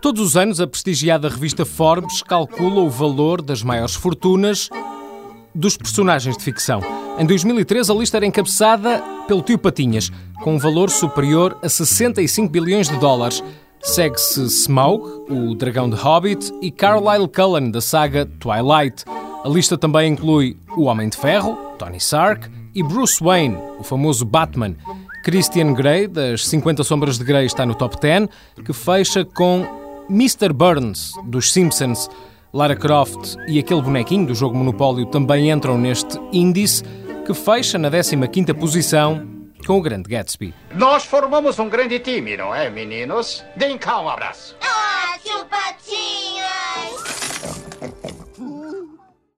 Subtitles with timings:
[0.00, 4.68] Todos os anos, a prestigiada revista Forbes calcula o valor das maiores fortunas
[5.54, 6.80] dos personagens de ficção.
[7.20, 10.10] Em 2013, a lista era encabeçada pelo Tio Patinhas,
[10.42, 13.44] com um valor superior a 65 bilhões de dólares.
[13.80, 19.04] Segue-se Smaug, o dragão de Hobbit, e Carlyle Cullen, da saga Twilight.
[19.44, 24.24] A lista também inclui O Homem de Ferro, Tony Stark, e Bruce Wayne, o famoso
[24.24, 24.74] Batman.
[25.24, 28.28] Christian Grey, das 50 Sombras de Grey, está no top 10,
[28.64, 29.66] que fecha com
[30.10, 30.52] Mr.
[30.52, 32.08] Burns, dos Simpsons.
[32.52, 36.82] Lara Croft e aquele bonequinho do jogo Monopólio também entram neste índice,
[37.26, 39.26] que fecha na 15ª posição
[39.66, 40.54] com o grande Gatsby.
[40.74, 43.44] Nós formamos um grande time, não é, meninos?
[43.54, 44.56] Deem cá um abraço.